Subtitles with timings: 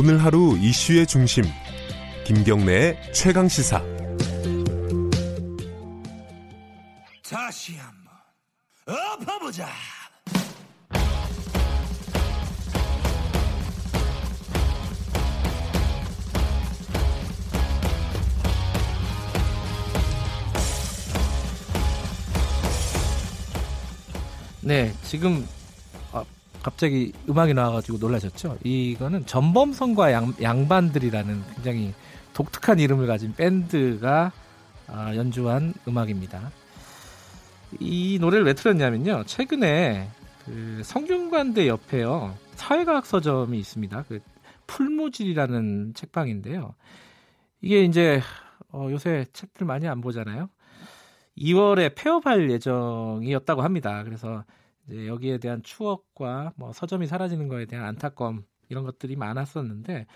[0.00, 1.42] 오늘 하루 이슈의 중심
[2.24, 3.82] 김경래의 최강 시사
[7.28, 8.12] 다시 한번
[8.86, 9.68] 엎어보자.
[24.60, 25.57] 네, 지금 아,
[26.62, 28.58] 갑자기 음악이 나와가지고 놀라셨죠?
[28.64, 31.94] 이거는 전범선과 양, 양반들이라는 굉장히
[32.32, 34.32] 독특한 이름을 가진 밴드가
[34.86, 36.50] 아, 연주한 음악입니다.
[37.80, 39.24] 이 노래를 왜 틀었냐면요.
[39.26, 40.08] 최근에
[40.44, 42.34] 그 성균관대 옆에요.
[42.54, 44.04] 사회과학 서점이 있습니다.
[44.08, 44.20] 그
[44.66, 46.74] 풀무질이라는 책방인데요.
[47.60, 48.22] 이게 이제
[48.72, 50.48] 어, 요새 책들 많이 안 보잖아요.
[51.36, 54.02] 2월에 폐업할 예정이었다고 합니다.
[54.04, 54.44] 그래서
[54.90, 60.06] 여기에 대한 추억과 뭐 서점이 사라지는 거에 대한 안타까움 이런 것들이 많았었는데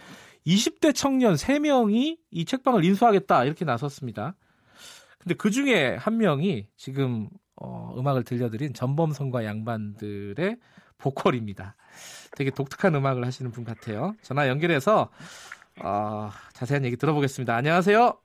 [0.46, 4.34] 20대 청년 3명이 이 책방을 인수하겠다 이렇게 나섰습니다.
[5.18, 10.56] 근데 그 중에 한 명이 지금 어, 음악을 들려드린 전범선과 양반들의
[10.98, 11.76] 보컬입니다.
[12.36, 14.14] 되게 독특한 음악을 하시는 분 같아요.
[14.22, 15.10] 전화 연결해서
[15.82, 17.54] 어, 자세한 얘기 들어보겠습니다.
[17.54, 18.18] 안녕하세요.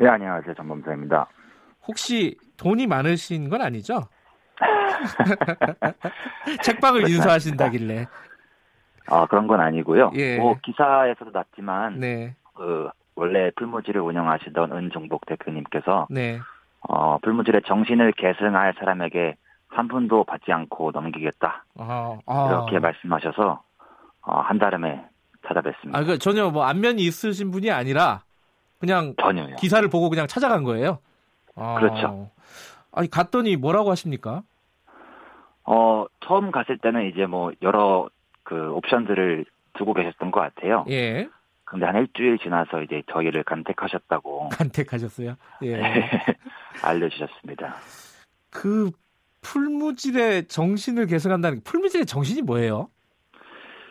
[0.00, 0.54] 네, 안녕하세요.
[0.54, 1.28] 전범선입니다.
[1.86, 4.08] 혹시 돈이 많으신 건 아니죠?
[6.62, 8.06] 책방을 인수하신다길래.
[9.08, 10.12] 아, 그런 건 아니고요.
[10.14, 10.38] 예.
[10.38, 16.38] 뭐 기사에서도 났지만 네, 그 원래 풀무지를 운영하시던 은종복 대표님께서 네.
[16.88, 19.36] 어, 풀무질의 정신을 계승할 사람에게
[19.68, 21.64] 한 푼도 받지 않고 넘기겠다.
[21.78, 22.48] 아, 아.
[22.50, 23.62] 이렇게 말씀하셔서
[24.22, 25.04] 어, 한 달음에
[25.46, 25.94] 찾아뵀습니다.
[25.94, 28.22] 아, 그 전혀 뭐 안면이 있으신 분이 아니라
[28.78, 29.56] 그냥 전혀요.
[29.56, 30.98] 기사를 보고 그냥 찾아간 거예요.
[31.56, 31.74] 아.
[31.78, 32.30] 그렇죠.
[32.92, 34.42] 아니 갔더니 뭐라고 하십니까?
[35.64, 38.08] 어, 처음 갔을 때는 이제 뭐 여러
[38.42, 40.84] 그 옵션들을 두고 계셨던 것 같아요.
[40.90, 41.28] 예,
[41.64, 45.36] 근데 한 일주일 지나서 이제 저희를 간택하셨다고 간택하셨어요.
[45.64, 45.80] 예.
[46.82, 47.74] 알려주셨습니다.
[48.50, 48.90] 그
[49.40, 52.88] 풀무질의 정신을 계승한다는 풀무질의 정신이 뭐예요?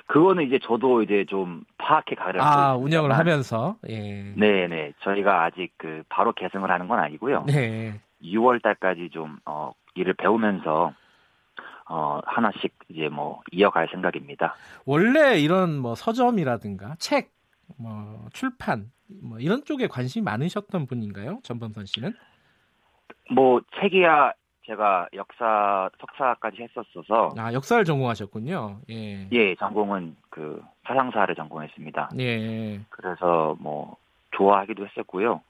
[0.08, 3.78] 그거는 이제 저도 이제 좀 파악해 가려고 아, 운영을 하면서.
[3.88, 4.34] 예.
[4.36, 7.46] 네 네 저희가 아직 그 바로 계승을 하는 건 아니고요.
[7.48, 8.02] 네.
[8.22, 10.94] 6월 달까지 좀 어, 일을 배우면서
[11.92, 14.56] 어, 하나씩 이제 뭐 이어갈 생각입니다.
[14.86, 17.32] 원래 이런 뭐 서점이라든가 책,
[17.78, 18.90] 뭐 출판,
[19.22, 21.40] 뭐 이런 쪽에 관심이 많으셨던 분인가요?
[21.44, 22.14] 전범선 씨는?
[23.32, 24.32] 뭐 책이야
[24.68, 28.80] 제가 역사 석사까지 했었어서 아, 역사를 전공하셨군요.
[28.90, 29.28] 예.
[29.34, 32.12] 예 전공은 그 사상사를 전공했습니다.
[32.20, 32.80] 예.
[32.90, 33.98] 그래서 뭐
[34.32, 35.42] 좋아하기도 했었고요.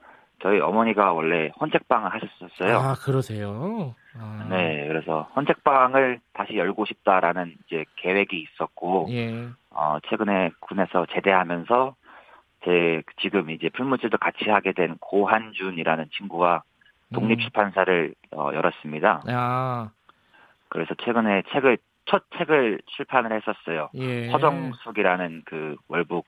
[0.42, 2.76] 저희 어머니가 원래 헌책방을 하셨었어요.
[2.76, 3.94] 아, 그러세요?
[4.18, 9.48] 아, 네, 그래서 헌책방을 다시 열고 싶다라는 이제 계획이 있었고, 예.
[9.70, 11.94] 어, 최근에 군에서 제대하면서
[12.64, 16.62] 제 지금 이제 풀무질도 같이 하게 된 고한준이라는 친구와
[17.14, 19.22] 독립 출판사를 어, 열었습니다.
[19.28, 19.90] 아,
[20.68, 23.90] 그래서 최근에 책을 첫 책을 출판을 했었어요.
[23.94, 24.28] 예.
[24.30, 26.26] 서정숙이라는 그 월북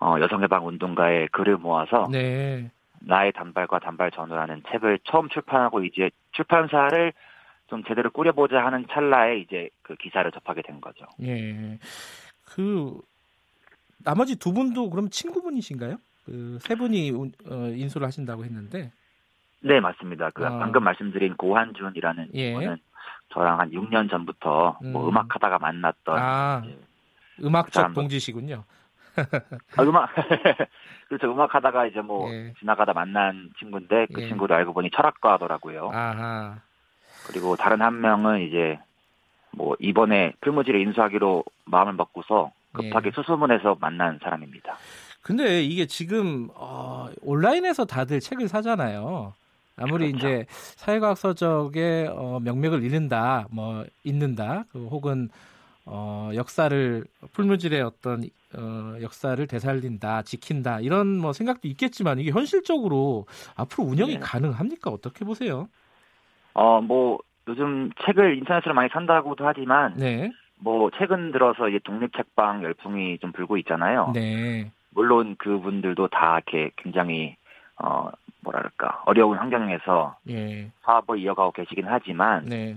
[0.00, 2.70] 어, 여성해방 운동가의 글을 모아서 네.
[3.00, 7.12] 나의 단발과 단발 전후라는 책을 처음 출판하고 이제 출판사를
[7.68, 11.04] 좀 제대로 꾸려보자 하는 찰나에 이제 그 기사를 접하게 된 거죠.
[11.22, 11.78] 예.
[12.44, 12.98] 그
[14.04, 15.96] 나머지 두 분도 그럼 친구분이신가요?
[16.24, 18.92] 그 세 분이 운- 어, 인수를 하신다고 했는데.
[19.60, 20.30] 네, 맞습니다.
[20.30, 20.58] 그 아.
[20.58, 22.52] 방금 말씀드린 고한준이라는 예.
[22.54, 22.76] 분은
[23.30, 25.08] 저랑 한 6년 전부터 뭐 음.
[25.08, 26.62] 음악하다가 만났던 아,
[27.42, 28.64] 음악적 그 동지시군요.
[29.76, 30.10] 아, 음악
[31.08, 32.52] 그렇죠 음악 하다가 이제 뭐 예.
[32.58, 34.28] 지나가다 만난 친구인데 그 예.
[34.28, 35.90] 친구도 알고 보니 철학과더라고요.
[35.92, 36.56] 아하.
[37.26, 38.78] 그리고 다른 한 명은 이제
[39.52, 43.10] 뭐 이번에 풀무지를 인수하기로 마음을 먹고서 급하게 예.
[43.14, 44.76] 수소문해서 만난 사람입니다.
[45.22, 49.34] 근데 이게 지금 어, 온라인에서 다들 책을 사잖아요.
[49.76, 50.16] 아무리 그렇죠.
[50.16, 55.28] 이제 사회과학 서적의 어, 명맥을 잃는다, 뭐 잊는다, 그 혹은
[55.90, 58.22] 어, 역사를 풀무질의 어떤
[58.56, 63.26] 어, 역사를 되살린다, 지킨다 이런 뭐 생각도 있겠지만 이게 현실적으로
[63.56, 64.20] 앞으로 운영이 네.
[64.20, 64.90] 가능합니까?
[64.90, 65.68] 어떻게 보세요?
[66.54, 67.18] 어 뭐
[67.48, 70.30] 요즘 책을 인터넷으로 많이 산다고도 하지만 네,
[70.60, 74.12] 뭐 최근 들어서 이제 독립 책방 열풍이 좀 불고 있잖아요.
[74.14, 77.36] 네, 물론 그분들도 다 이렇게 굉장히
[77.82, 82.76] 어 뭐랄까 어려운 환경에서 예, 사업을 이어가고 계시긴 하지만 네.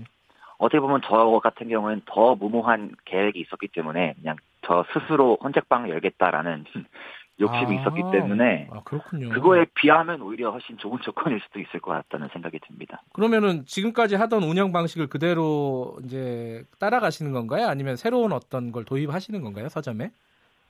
[0.62, 6.64] 어떻게 보면 저 같은 경우는 더 무모한 계획이 있었기 때문에 그냥 저 스스로 헌책방을 열겠다라는
[7.40, 8.80] 욕심이 아, 있었기 때문에 아.
[8.84, 13.02] 그거에 비하면 오히려 훨씬 좋은 조건일 수도 있을 것 같다는 생각이 듭니다.
[13.12, 17.66] 그러면은 지금까지 하던 운영 방식을 그대로 이제 따라가시는 건가요?
[17.66, 19.68] 아니면 새로운 어떤 걸 도입하시는 건가요?
[19.68, 20.12] 서점에?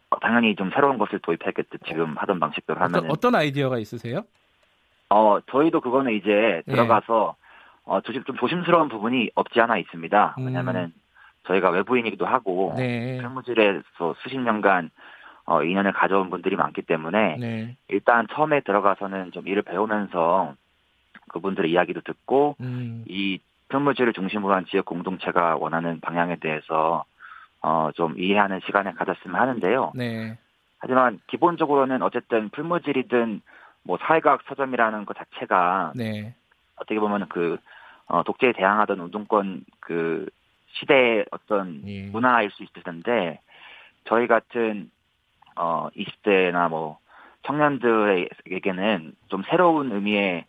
[0.09, 1.77] 어, 당연히 좀 새로운 것을 도입했겠죠.
[1.87, 4.25] 지금 하던 방식대로 하면 어떤, 어떤 아이디어가 있으세요?
[5.11, 6.71] 어 저희도 그거는 이제 예.
[6.71, 7.37] 들어가서
[7.85, 10.37] 어 조심 좀 조심스러운 부분이 없지 않아 있습니다.
[10.39, 10.47] 음.
[10.47, 10.93] 왜냐면은
[11.45, 13.19] 저희가 외부인이기도 하고 네.
[13.21, 14.91] 풀무질에서 수십 년간
[15.45, 17.77] 어, 인연을 가져온 분들이 많기 때문에 네.
[17.89, 20.55] 일단 처음에 들어가서는 좀 일을 배우면서
[21.29, 23.05] 그분들의 이야기도 듣고 음.
[23.09, 27.05] 이 풀무질을 중심으로 한 지역 공동체가 원하는 방향에 대해서
[27.61, 29.93] 어, 좀 이해하는 시간을 가졌으면 하는데요.
[29.95, 30.39] 네.
[30.79, 33.41] 하지만 기본적으로는 어쨌든 풀무질이든
[33.85, 36.35] 뭐 사회과학 서점이라는 것 자체가 네.
[36.83, 37.57] 어떻게 보면 그
[38.07, 40.29] 어, 독재에 대항하던 운동권 그
[40.75, 42.07] 시대의 어떤 예.
[42.07, 43.41] 문화일 수 있을 텐데
[44.05, 44.91] 저희 같은
[45.55, 46.99] 어 20대나 뭐
[47.45, 50.45] 청년들에게는 좀 새로운 의미의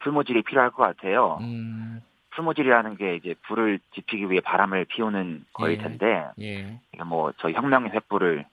[0.00, 1.38] 풀무질이 필요할 것 같아요.
[1.40, 2.02] 음.
[2.30, 5.82] 풀무질이라는 게 이제 불을 지피기 위해 바람을 피우는 거일 예.
[5.82, 6.78] 텐데 예.
[6.92, 8.44] 이게 뭐 저희 혁명의 횃불을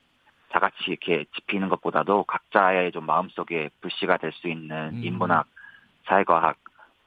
[0.49, 5.03] 다 같이 이렇게 지피는 것보다도 각자의 좀 마음속에 불씨가 될 수 있는 음.
[5.03, 5.47] 인문학,
[6.05, 6.57] 사회과학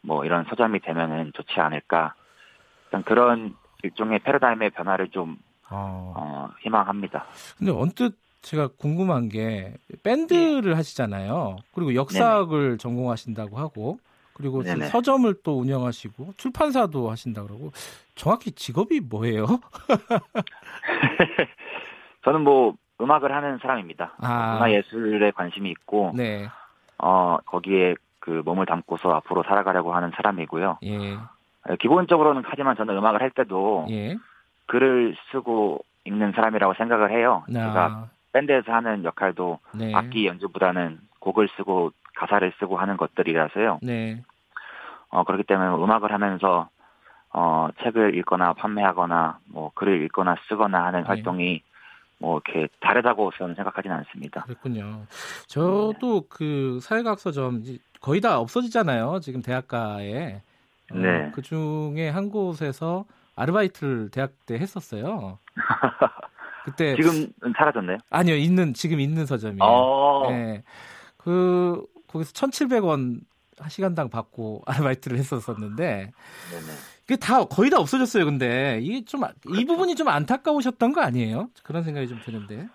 [0.03, 2.15] 뭐 이런 서점이 되면은 좋지 않을까.
[2.87, 5.39] 일단 그런 일종의 패러다임의 변화를 좀
[5.71, 6.13] 어.
[6.17, 7.25] 어, 희망합니다.
[7.59, 11.57] 근데 언뜻 제가 궁금한 게 밴드를 하시잖아요.
[11.73, 13.99] 그리고 역사학을 전공하신다고 하고
[14.35, 14.87] 그리고 네네.
[14.87, 17.71] 서점을 또 운영하시고 출판사도 하신다 그러고
[18.15, 19.47] 정확히 직업이 뭐예요?
[22.25, 24.15] 저는 뭐 음악을 하는 사람입니다.
[24.19, 24.55] 아.
[24.55, 26.49] 문화예술에 관심이 있고 네.
[26.99, 30.79] 어 거기에 그 몸을 담고서 앞으로 살아가려고 하는 사람이고요.
[30.85, 31.19] 예.
[31.81, 34.17] 기본적으로는 하지만 저는 음악을 할 때도 예.
[34.67, 37.43] 글을 쓰고 읽는 사람이라고 생각을 해요.
[37.53, 39.93] 제가 나 밴드에서 하는 역할도 네.
[39.95, 43.81] 악기 연주보다는 곡을 쓰고 가사를 쓰고 하는 것들이라서요.
[43.83, 44.23] 네.
[45.11, 46.69] 어, 그렇기 때문에 음악을 하면서
[47.33, 51.07] 어, 책을 읽거나 판매하거나 뭐 글을 읽거나 쓰거나 하는 네.
[51.07, 51.63] 활동이
[52.23, 54.45] 뭐 이렇게 다르다고 저는 생각하지는 않습니다.
[54.45, 55.07] 그랬군요.
[55.49, 59.19] 저도 그 사회과학 서점 이제 거의 다 없어지잖아요.
[59.21, 60.41] 지금 대학가에.
[60.93, 61.33] 어, 네.
[61.35, 63.05] 그 중에 한 곳에서
[63.35, 65.39] 아르바이트를 대학 때 했었어요.
[66.65, 67.99] 그때 지금은 사라졌네요.
[68.09, 69.61] 아니요 있는 지금 있는 서점이에요.
[69.61, 70.63] 어, 네.
[71.17, 73.21] 그 거기서 1,700원
[73.69, 76.13] 시간당 받고 아르바이트를 했었었는데
[76.51, 76.73] 네네.
[77.07, 78.25] 그게 다 거의 다 없어졌어요.
[78.25, 81.49] 근데 이게 좀 이 부분이 좀 안타까우셨던 거 아니에요?
[81.63, 82.69] 그런 생각이 좀 드는데.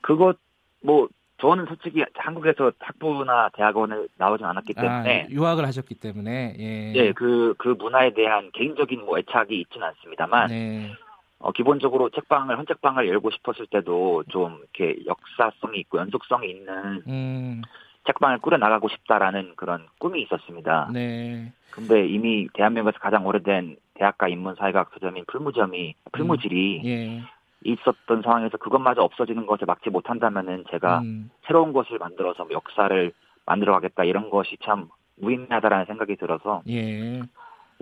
[0.00, 0.34] 그거
[0.82, 1.08] 뭐
[1.40, 6.92] 저는 솔직히 한국에서 학부나 대학원을 나오진 않았기 아, 때문에 유학을 하셨기 때문에 예.
[6.94, 10.92] 예, 그, 그 문화에 대한 개인적인 뭐 애착이 있지는 않습니다만, 네.
[11.38, 17.62] 어, 기본적으로 책방을, 헌책방을 열고 싶었을 때도 좀 이렇게 역사성이 있고 연속성이 있는 음.
[18.06, 20.90] 책방을 꾸려 나가고 싶다라는 그런 꿈이 있었습니다.
[20.92, 21.52] 네.
[21.70, 27.22] 근데 이미 대한민국에서 가장 오래된 대학가 인문사회학 서점인 풀무점이, 풀무질이 예.
[27.64, 31.30] 있었던 상황에서 그것마저 없어지는 것을 막지 못한다면은 제가 음.
[31.46, 33.12] 새로운 것을 만들어서 뭐 역사를
[33.46, 37.22] 만들어 가겠다 이런 것이 참 무의미하다라는 생각이 들어서 예.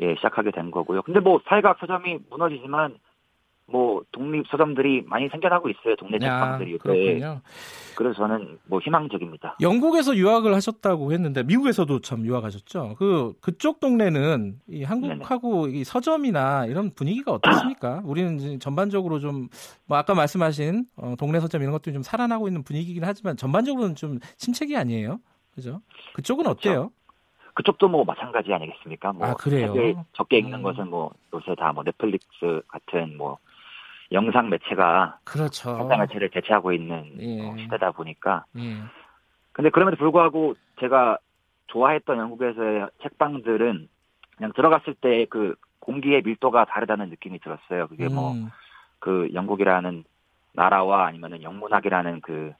[0.00, 1.02] 예, 시작하게 된 거고요.
[1.02, 2.96] 근데 뭐 사회과학 서점이 무너지지만
[3.72, 5.96] 뭐 독립 서점들이 많이 생겨나고 있어요.
[5.96, 6.72] 동네 야, 책방들이.
[6.72, 6.78] 네.
[6.78, 7.40] 그렇군요.
[7.96, 9.56] 그래서 저는 뭐 희망적입니다.
[9.60, 12.94] 영국에서 유학을 하셨다고 했는데 미국에서도 참 유학하셨죠.
[12.98, 18.02] 그 그쪽 동네는 이 한국하고 이 서점이나 이런 분위기가 어떻습니까?
[18.06, 19.48] 우리는 전반적으로 좀
[19.86, 24.18] 뭐 아까 말씀하신 어, 동네 서점 이런 것들이 좀 살아나고 있는 분위기긴 하지만 전반적으로는 좀
[24.36, 25.20] 침체기 아니에요.
[25.54, 25.80] 그죠?
[26.14, 26.90] 그쪽은 어때요?
[27.54, 29.12] 그쪽도 뭐 마찬가지 아니겠습니까?
[29.12, 29.74] 뭐 아, 그래요?
[30.14, 30.62] 적게 읽는 음.
[30.62, 33.38] 것은 뭐 요새 다 뭐 넷플릭스 같은 뭐
[34.12, 35.70] 영상 매체가 그렇죠.
[35.78, 37.48] 현장 매체를 대체하고 있는 예.
[37.48, 38.76] 어, 시대다 보니까 예.
[39.52, 41.18] 근데 그럼에도 불구하고 제가
[41.68, 43.88] 좋아했던 영국에서의 책방들은
[44.36, 47.88] 그냥 들어갔을 때 그 공기의 밀도가 다르다는 느낌이 들었어요.
[47.88, 48.50] 그게 뭐 음,
[49.00, 50.04] 그 영국이라는
[50.52, 52.52] 나라와 아니면은 영문학이라는 그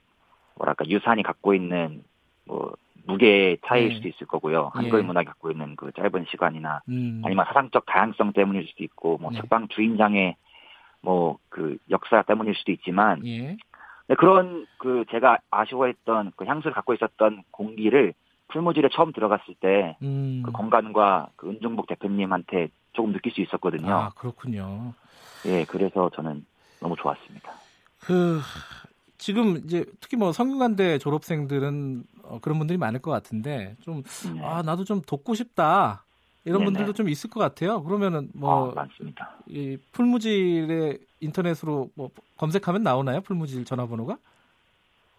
[0.55, 2.03] 뭐랄까 유산이 갖고 있는
[2.45, 2.73] 뭐
[3.05, 3.95] 무게의 차이일 네.
[3.95, 4.71] 수도 있을 거고요.
[4.75, 4.79] 예.
[4.79, 7.21] 한글 문학이 갖고 있는 그 짧은 시간이나 음.
[7.23, 9.39] 아니면 사상적 다양성 때문일 수도 있고 뭐 네.
[9.39, 10.35] 책방 주인장의
[11.03, 13.57] 뭐 그 역사 때문일 수도 있지만 예.
[14.07, 18.13] 근데 그런 그 제가 아쉬워했던 그 향수를 갖고 있었던 공기를
[18.47, 20.43] 풀무질에 처음 들어갔을 때그 음.
[20.51, 23.93] 건강과 그 은종복 대표님한테 조금 느낄 수 있었거든요.
[23.93, 24.93] 아, 그렇군요.
[25.45, 26.45] 예, 그래서 저는
[26.79, 27.51] 너무 좋았습니다.
[27.99, 28.41] 그
[29.17, 34.03] 지금 이제 특히 뭐 성균관대 졸업생들은 어, 그런 분들이 많을 것 같은데 좀
[34.35, 34.43] 네.
[34.43, 36.03] 아 나도 좀 돕고 싶다
[36.45, 36.65] 이런 네네.
[36.65, 37.83] 분들도 좀 있을 것 같아요.
[37.83, 39.31] 그러면은 아, 뭐 많습니다.
[39.47, 43.21] 이 풀무질에 인터넷으로 뭐 검색하면 나오나요?
[43.21, 44.17] 풀무질 전화번호가?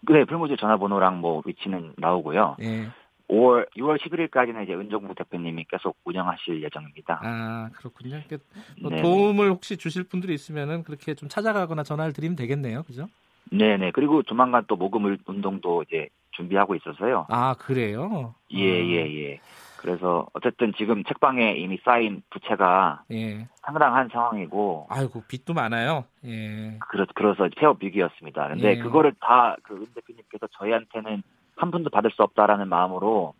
[0.07, 2.57] 네, 풀무질 전화번호랑 뭐 위치는 나오고요.
[2.61, 2.87] 예.
[3.27, 7.19] 5월 6월 11일까지는 이제 은종국 대표님이 계속 운영하실 예정입니다.
[7.23, 8.21] 아 그렇군요.
[8.27, 8.37] 그러니까
[8.79, 9.01] 뭐 네.
[9.01, 12.83] 도움을 혹시 주실 분들이 있으면은 그렇게 좀 찾아가거나 전화를 드리면 되겠네요.
[12.83, 13.07] 그죠?
[13.51, 13.91] 네네.
[13.91, 17.25] 그리고 조만간 또 모금 을- 운동도 이제 준비하고 있어서요.
[17.29, 18.35] 아 그래요?
[18.53, 19.39] 예, 예, 예.
[19.77, 23.47] 그래서 어쨌든 지금 책방에 이미 쌓인 부채가 예.
[23.61, 26.05] 상당한 상황이고, 아이고 빚도 많아요.
[26.25, 26.77] 예.
[26.89, 28.47] 그러, 그래서 폐업 위기였습니다.
[28.49, 28.77] 근데 예.
[28.77, 31.23] 그거를 다, 그, 은 대표님께서 저희한테는
[31.55, 33.33] 한 푼도 받을 수 없다라는 마음으로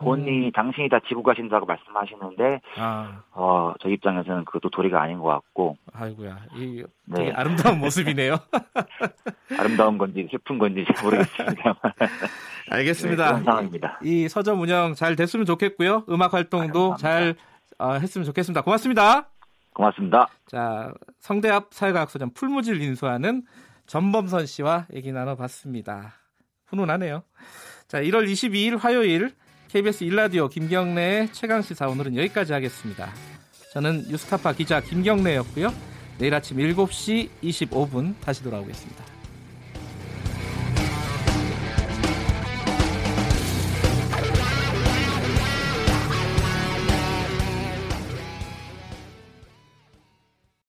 [0.00, 0.52] 본인이 음.
[0.52, 6.38] 당신이 다 지고 가신다고 말씀하시는데, 아 어, 저희 입장에서는 그것도 도리가 아닌 것 같고, 아이고야.
[6.56, 7.30] 이 네.
[7.32, 8.36] 아름다운 모습이네요.
[9.58, 11.76] 아름다운 건지 슬픈 건지 잘 모르겠습니다만.
[12.70, 13.26] 네, 알겠습니다.
[13.26, 14.00] 그런 상황입니다.
[14.02, 16.04] 이 서점 운영 잘 됐으면 좋겠고요.
[16.08, 17.34] 음악 활동도 아, 잘
[17.78, 18.62] 어, 했으면 좋겠습니다.
[18.62, 19.30] 고맙습니다.
[19.72, 20.28] 고맙습니다.
[20.46, 23.42] 자, 성대 앞 사회과학소장 풀무질 인수하는
[23.86, 26.14] 전범선 씨와 얘기 나눠봤습니다.
[26.66, 27.22] 훈훈하네요.
[27.88, 29.34] 자, 1월 22일 화요일
[29.68, 33.08] KBS 일라디오 김경래의 최강 시사 오늘은 여기까지 하겠습니다.
[33.72, 35.72] 저는 뉴스타파 기자 김경래였고요.
[36.18, 39.09] 내일 아침 7시 25분 다시 돌아오겠습니다.